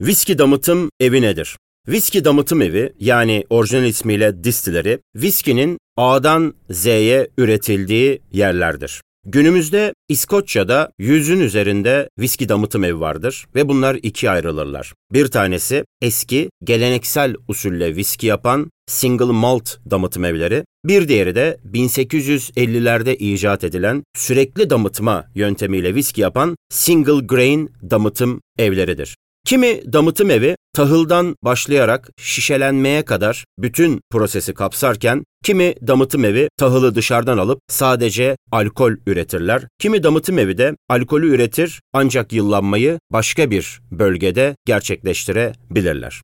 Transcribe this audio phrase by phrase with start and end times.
[0.00, 1.56] Viski damıtım evi nedir?
[1.88, 9.02] Viski damıtım evi yani orijinal ismiyle distileri, viskinin A'dan Z'ye üretildiği yerlerdir.
[9.26, 14.92] Günümüzde İskoçya'da yüzün üzerinde viski damıtım evi vardır ve bunlar ikiye ayrılırlar.
[15.12, 23.16] Bir tanesi eski, geleneksel usulle viski yapan single malt damıtım evleri, bir diğeri de 1850'lerde
[23.16, 29.16] icat edilen sürekli damıtma yöntemiyle viski yapan single grain damıtım evleridir.
[29.48, 37.38] Kimi damıtım evi tahıldan başlayarak şişelenmeye kadar bütün prosesi kapsarken kimi damıtım evi tahılı dışarıdan
[37.38, 39.62] alıp sadece alkol üretirler.
[39.78, 46.22] Kimi damıtım evi de alkolü üretir ancak yıllanmayı başka bir bölgede gerçekleştirebilirler.